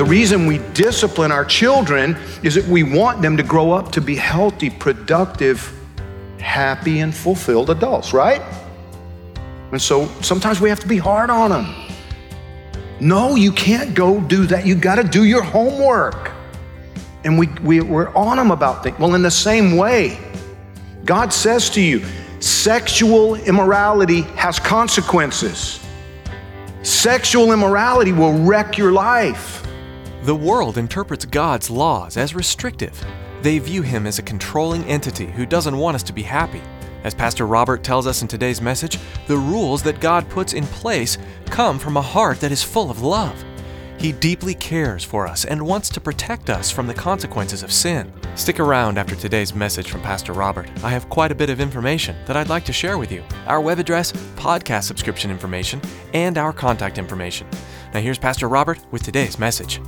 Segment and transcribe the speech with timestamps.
[0.00, 4.00] The reason we discipline our children is that we want them to grow up to
[4.00, 5.78] be healthy, productive,
[6.38, 8.40] happy, and fulfilled adults, right?
[9.72, 11.74] And so sometimes we have to be hard on them.
[12.98, 14.64] No, you can't go do that.
[14.64, 16.32] You got to do your homework.
[17.24, 18.98] And we, we, we're on them about things.
[18.98, 20.18] Well, in the same way,
[21.04, 22.06] God says to you,
[22.40, 25.78] sexual immorality has consequences.
[26.82, 29.59] Sexual immorality will wreck your life.
[30.30, 33.04] The world interprets God's laws as restrictive.
[33.42, 36.62] They view Him as a controlling entity who doesn't want us to be happy.
[37.02, 41.18] As Pastor Robert tells us in today's message, the rules that God puts in place
[41.46, 43.44] come from a heart that is full of love.
[43.98, 48.12] He deeply cares for us and wants to protect us from the consequences of sin.
[48.36, 50.70] Stick around after today's message from Pastor Robert.
[50.84, 53.60] I have quite a bit of information that I'd like to share with you our
[53.60, 55.82] web address, podcast subscription information,
[56.14, 57.48] and our contact information.
[57.92, 59.80] Now, here's Pastor Robert with today's message.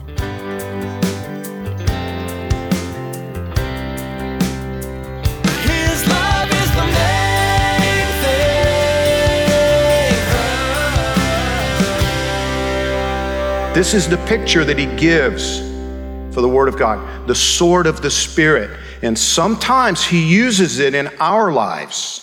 [13.74, 15.60] This is the picture that he gives
[16.34, 18.70] for the Word of God, the sword of the Spirit.
[19.00, 22.18] And sometimes he uses it in our lives.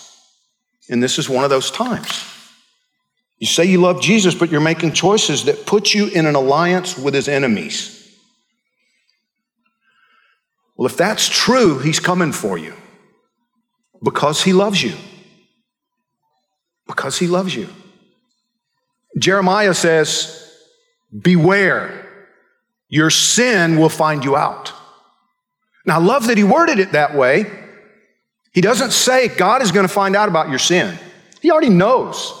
[0.88, 2.24] And this is one of those times.
[3.38, 6.96] You say you love Jesus, but you're making choices that put you in an alliance
[6.96, 7.96] with his enemies.
[10.76, 12.74] Well, if that's true, he's coming for you
[14.04, 14.94] because he loves you.
[16.86, 17.68] Because he loves you.
[19.18, 20.49] Jeremiah says,
[21.18, 22.06] Beware,
[22.88, 24.72] your sin will find you out.
[25.86, 27.50] Now, I love that he worded it that way.
[28.52, 30.98] He doesn't say God is going to find out about your sin,
[31.40, 32.36] he already knows.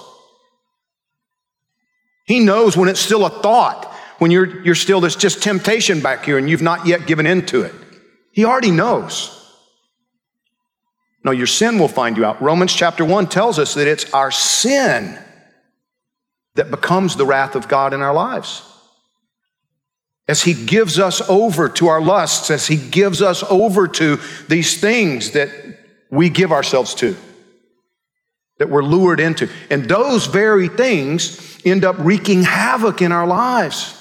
[2.26, 6.24] He knows when it's still a thought, when you're, you're still, there's just temptation back
[6.24, 7.74] here and you've not yet given into it.
[8.30, 9.36] He already knows.
[11.24, 12.40] No, your sin will find you out.
[12.40, 15.18] Romans chapter 1 tells us that it's our sin
[16.54, 18.62] that becomes the wrath of God in our lives.
[20.28, 24.18] As He gives us over to our lusts, as He gives us over to
[24.48, 25.50] these things that
[26.10, 27.16] we give ourselves to,
[28.58, 29.48] that we're lured into.
[29.70, 33.96] And those very things end up wreaking havoc in our lives.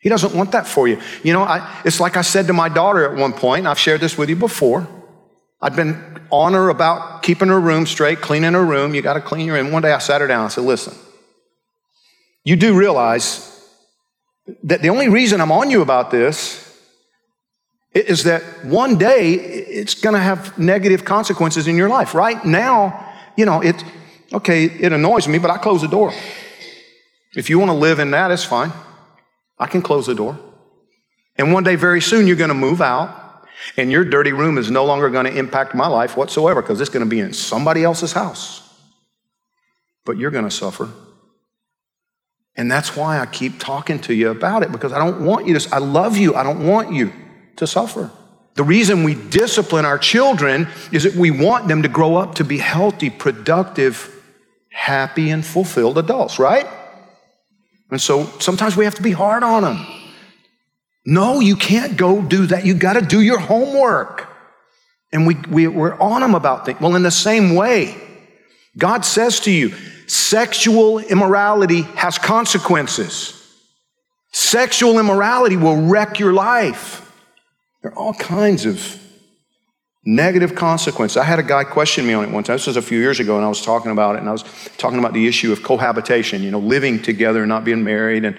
[0.00, 1.00] He doesn't want that for you.
[1.24, 4.00] You know, I, it's like I said to my daughter at one point, I've shared
[4.00, 4.86] this with you before.
[5.60, 8.94] I'd been on her about keeping her room straight, cleaning her room.
[8.94, 9.72] You got to clean your room.
[9.72, 10.94] One day I sat her down and said, Listen,
[12.44, 13.44] you do realize
[14.64, 16.64] that the only reason I'm on you about this
[17.94, 22.14] is that one day it's going to have negative consequences in your life.
[22.14, 23.82] Right now, you know, it,
[24.32, 26.12] okay, it annoys me, but I close the door.
[27.34, 28.72] If you want to live in that, it's fine.
[29.58, 30.38] I can close the door.
[31.36, 34.70] And one day, very soon, you're going to move out, and your dirty room is
[34.70, 37.84] no longer going to impact my life whatsoever because it's going to be in somebody
[37.84, 38.62] else's house.
[40.04, 40.88] But you're going to suffer.
[42.58, 45.56] And that's why I keep talking to you about it because I don't want you
[45.56, 46.34] to, I love you.
[46.34, 47.12] I don't want you
[47.56, 48.10] to suffer.
[48.56, 52.44] The reason we discipline our children is that we want them to grow up to
[52.44, 54.12] be healthy, productive,
[54.70, 56.66] happy, and fulfilled adults, right?
[57.92, 59.86] And so sometimes we have to be hard on them.
[61.06, 62.66] No, you can't go do that.
[62.66, 64.28] You got to do your homework.
[65.12, 66.80] And we, we, we're on them about things.
[66.80, 67.96] Well, in the same way,
[68.78, 69.74] God says to you,
[70.06, 73.34] sexual immorality has consequences.
[74.30, 77.04] Sexual immorality will wreck your life.
[77.82, 79.02] There are all kinds of
[80.04, 81.16] negative consequences.
[81.16, 82.54] I had a guy question me on it one time.
[82.54, 84.44] This was a few years ago, and I was talking about it, and I was
[84.78, 88.24] talking about the issue of cohabitation, you know, living together and not being married.
[88.24, 88.38] And,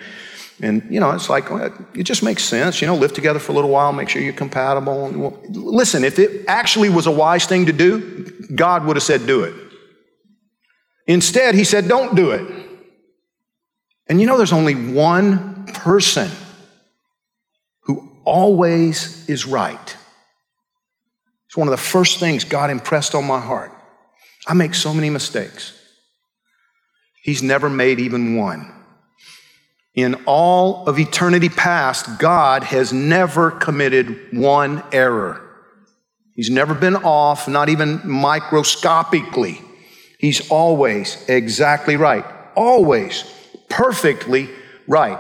[0.62, 2.82] and you know, it's like, well, it just makes sense.
[2.82, 5.12] You know, live together for a little while, make sure you're compatible.
[5.14, 8.26] Well, listen, if it actually was a wise thing to do,
[8.56, 9.69] God would have said, do it.
[11.10, 12.48] Instead, he said, don't do it.
[14.06, 16.30] And you know, there's only one person
[17.82, 19.98] who always is right.
[21.48, 23.72] It's one of the first things God impressed on my heart.
[24.48, 25.74] I make so many mistakes.
[27.24, 28.72] He's never made even one.
[29.96, 35.42] In all of eternity past, God has never committed one error.
[36.36, 39.60] He's never been off, not even microscopically.
[40.20, 42.26] He's always exactly right.
[42.54, 43.24] Always
[43.70, 44.50] perfectly
[44.86, 45.18] right.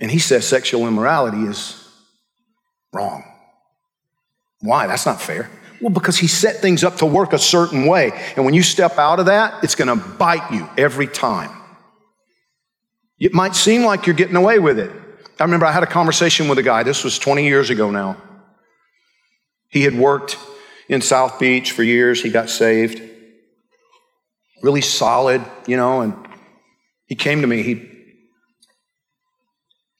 [0.00, 1.86] And he says sexual immorality is
[2.94, 3.22] wrong.
[4.60, 4.86] Why?
[4.86, 5.50] That's not fair.
[5.82, 8.10] Well, because he set things up to work a certain way.
[8.36, 11.50] And when you step out of that, it's going to bite you every time.
[13.18, 14.90] It might seem like you're getting away with it.
[15.38, 18.16] I remember I had a conversation with a guy, this was 20 years ago now.
[19.68, 20.38] He had worked
[20.88, 23.09] in South Beach for years, he got saved.
[24.62, 26.14] Really solid, you know, and
[27.06, 27.62] he came to me.
[27.62, 27.88] He,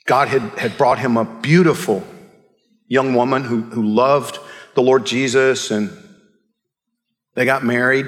[0.06, 2.04] God had, had brought him a beautiful
[2.86, 4.38] young woman who, who loved
[4.74, 5.90] the Lord Jesus, and
[7.34, 8.06] they got married.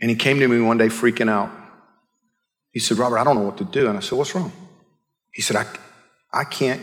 [0.00, 1.50] And he came to me one day freaking out.
[2.72, 3.88] He said, Robert, I don't know what to do.
[3.88, 4.50] And I said, What's wrong?
[5.30, 5.66] He said, I,
[6.32, 6.80] I can't,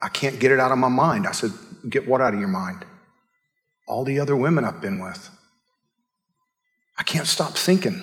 [0.00, 1.26] I can't get it out of my mind.
[1.26, 1.50] I said,
[1.88, 2.84] Get what out of your mind?
[3.86, 5.28] All the other women I've been with.
[6.98, 8.02] I can't stop thinking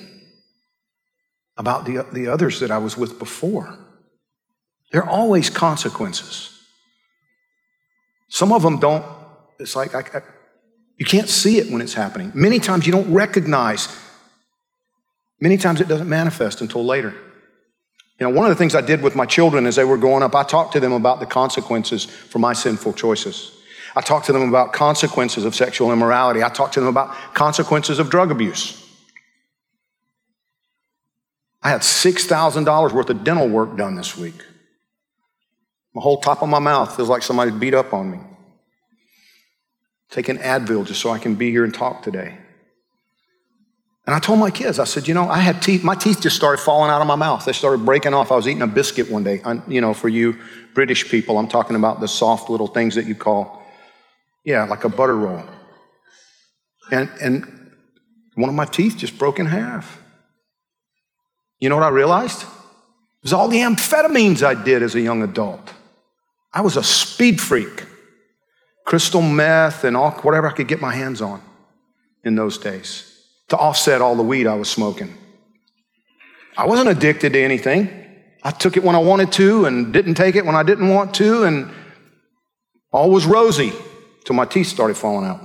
[1.58, 3.78] about the, the others that I was with before.
[4.92, 6.52] There are always consequences.
[8.30, 9.06] Some of them don't,
[9.60, 10.22] it's like, I, I,
[10.98, 12.32] you can't see it when it's happening.
[12.34, 13.88] Many times you don't recognize,
[15.42, 17.14] many times it doesn't manifest until later.
[18.20, 20.24] You know, one of the things I did with my children as they were growing
[20.24, 23.52] up, I talked to them about the consequences for my sinful choices.
[23.94, 26.42] I talked to them about consequences of sexual immorality.
[26.44, 28.85] I talked to them about consequences of drug abuse.
[31.66, 34.40] I had $6,000 worth of dental work done this week.
[35.96, 38.20] My whole top of my mouth feels like somebody beat up on me.
[40.12, 42.38] Taking Advil just so I can be here and talk today.
[44.06, 46.36] And I told my kids, I said, you know, I had teeth, my teeth just
[46.36, 47.46] started falling out of my mouth.
[47.46, 48.32] They started breaking off.
[48.32, 49.42] I was eating a biscuit one day.
[49.44, 50.38] I, you know, for you
[50.76, 53.66] British people, I'm talking about the soft little things that you call,
[54.44, 55.44] yeah, like a butter roll.
[56.92, 57.72] And, and
[58.36, 60.00] one of my teeth just broke in half.
[61.60, 62.44] You know what I realized?
[62.44, 65.74] It was all the amphetamines I did as a young adult.
[66.54, 67.86] I was a speed freak.
[68.86, 71.42] Crystal meth and all, whatever I could get my hands on
[72.24, 73.12] in those days
[73.50, 75.16] to offset all the weed I was smoking.
[76.58, 77.90] I wasn't addicted to anything.
[78.44, 81.16] I took it when I wanted to and didn't take it when I didn't want
[81.16, 81.72] to, and
[82.92, 83.74] all was rosy
[84.24, 85.42] till my teeth started falling out.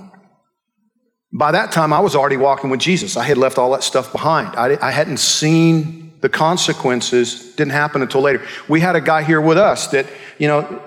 [1.32, 3.17] By that time, I was already walking with Jesus.
[3.17, 4.56] I had left all that stuff behind.
[4.56, 8.44] I, I hadn't seen the consequences, didn't happen until later.
[8.69, 10.06] We had a guy here with us that,
[10.38, 10.82] you know,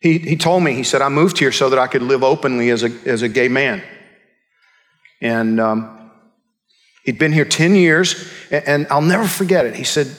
[0.00, 2.70] he, he told me, he said, I moved here so that I could live openly
[2.70, 3.82] as a, as a gay man.
[5.20, 6.10] And um,
[7.04, 9.74] he'd been here 10 years, and, and I'll never forget it.
[9.74, 10.14] He said,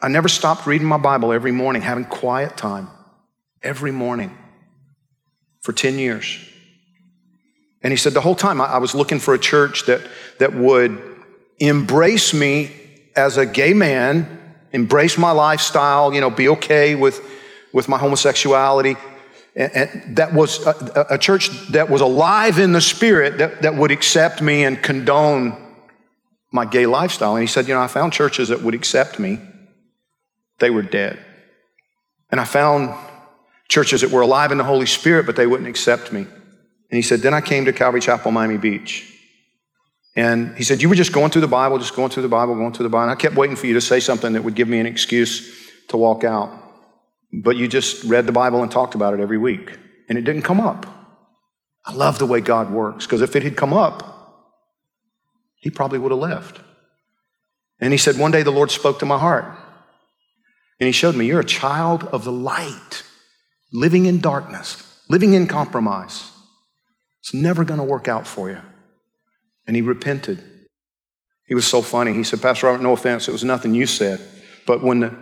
[0.00, 2.88] I never stopped reading my Bible every morning, having quiet time
[3.62, 4.36] every morning
[5.60, 6.38] for 10 years.
[7.86, 10.00] And he said, the whole time I, I was looking for a church that,
[10.40, 11.00] that would
[11.60, 12.72] embrace me
[13.14, 17.20] as a gay man, embrace my lifestyle, you know, be okay with,
[17.72, 18.96] with my homosexuality.
[19.54, 23.76] And, and that was a, a, church that was alive in the spirit that, that
[23.76, 25.56] would accept me and condone
[26.50, 27.36] my gay lifestyle.
[27.36, 29.38] And he said, You know, I found churches that would accept me,
[30.58, 31.24] they were dead.
[32.32, 32.96] And I found
[33.68, 36.26] churches that were alive in the Holy Spirit, but they wouldn't accept me.
[36.90, 39.12] And he said, Then I came to Calvary Chapel, Miami Beach.
[40.14, 42.54] And he said, You were just going through the Bible, just going through the Bible,
[42.54, 43.02] going through the Bible.
[43.02, 45.70] And I kept waiting for you to say something that would give me an excuse
[45.88, 46.50] to walk out.
[47.32, 49.78] But you just read the Bible and talked about it every week.
[50.08, 50.86] And it didn't come up.
[51.84, 54.14] I love the way God works, because if it had come up,
[55.56, 56.60] he probably would have left.
[57.80, 59.44] And he said, One day the Lord spoke to my heart.
[60.80, 63.02] And he showed me, You're a child of the light,
[63.72, 66.30] living in darkness, living in compromise.
[67.26, 68.60] It's never going to work out for you.
[69.66, 70.40] And he repented.
[71.48, 72.12] He was so funny.
[72.12, 74.20] He said, Pastor Robert, no offense, it was nothing you said.
[74.64, 75.12] But when the,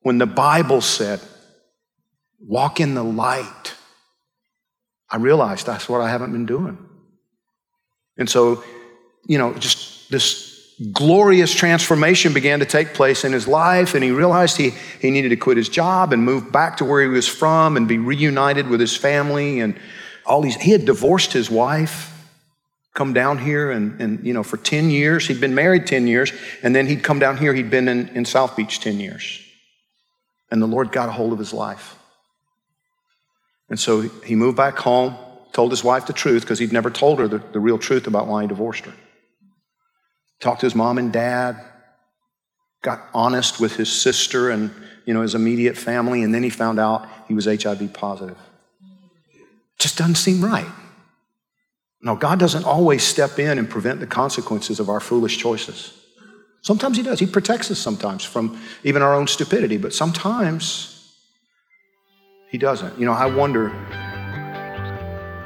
[0.00, 1.20] when the Bible said,
[2.40, 3.74] walk in the light,
[5.08, 6.76] I realized that's what I haven't been doing.
[8.18, 8.64] And so,
[9.28, 14.10] you know, just this glorious transformation began to take place in his life, and he
[14.10, 17.28] realized he, he needed to quit his job and move back to where he was
[17.28, 19.78] from and be reunited with his family and
[20.24, 20.56] all these.
[20.56, 22.12] He had divorced his wife
[22.94, 26.32] come down here and, and you know, for 10 years, he'd been married 10 years,
[26.62, 29.40] and then he'd come down here, he'd been in, in South Beach 10 years.
[30.50, 31.96] And the Lord got a hold of his life.
[33.70, 35.16] And so he moved back home,
[35.52, 38.26] told his wife the truth because he'd never told her the, the real truth about
[38.26, 38.92] why he divorced her.
[40.40, 41.56] Talked to his mom and dad,
[42.82, 44.70] got honest with his sister and
[45.06, 48.36] you know his immediate family, and then he found out he was HIV positive.
[49.82, 50.70] Just doesn't seem right.
[52.02, 55.92] No, God doesn't always step in and prevent the consequences of our foolish choices.
[56.60, 57.18] Sometimes He does.
[57.18, 61.12] He protects us sometimes from even our own stupidity, but sometimes
[62.48, 62.96] He doesn't.
[62.96, 63.70] You know, I wonder,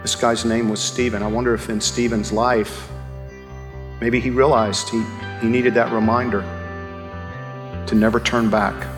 [0.03, 1.23] this guy's name was Stephen.
[1.23, 2.91] I wonder if in Stephen's life,
[4.03, 5.03] maybe he realized he,
[5.41, 6.43] he needed that reminder
[7.87, 8.96] to never turn back.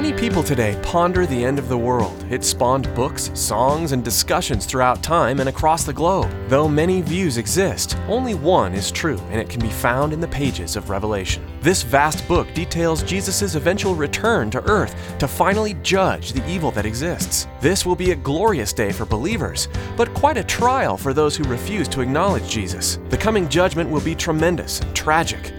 [0.00, 2.24] Many people today ponder the end of the world.
[2.30, 6.30] It spawned books, songs, and discussions throughout time and across the globe.
[6.46, 10.28] Though many views exist, only one is true, and it can be found in the
[10.28, 11.44] pages of Revelation.
[11.62, 16.86] This vast book details Jesus' eventual return to earth to finally judge the evil that
[16.86, 17.48] exists.
[17.60, 21.42] This will be a glorious day for believers, but quite a trial for those who
[21.42, 23.00] refuse to acknowledge Jesus.
[23.08, 25.52] The coming judgment will be tremendous and tragic.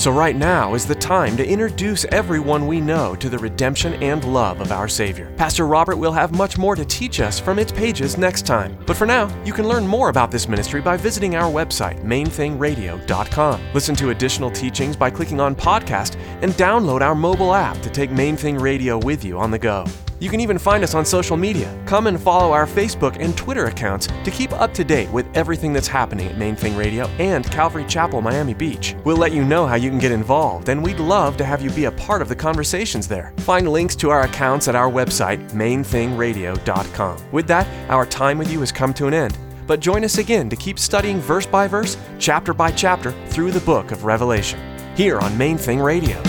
[0.00, 4.24] So, right now is the time to introduce everyone we know to the redemption and
[4.24, 5.30] love of our Savior.
[5.36, 8.78] Pastor Robert will have much more to teach us from its pages next time.
[8.86, 13.60] But for now, you can learn more about this ministry by visiting our website, mainthingradio.com.
[13.74, 18.10] Listen to additional teachings by clicking on podcast and download our mobile app to take
[18.10, 19.84] Main Thing Radio with you on the go.
[20.20, 21.74] You can even find us on social media.
[21.86, 25.72] Come and follow our Facebook and Twitter accounts to keep up to date with everything
[25.72, 28.94] that's happening at Main Thing Radio and Calvary Chapel, Miami Beach.
[29.04, 31.70] We'll let you know how you can get involved, and we'd love to have you
[31.70, 33.32] be a part of the conversations there.
[33.38, 37.32] Find links to our accounts at our website, mainthingradio.com.
[37.32, 39.38] With that, our time with you has come to an end.
[39.66, 43.60] But join us again to keep studying verse by verse, chapter by chapter through the
[43.60, 44.60] book of Revelation,
[44.94, 46.22] here on Main Thing Radio.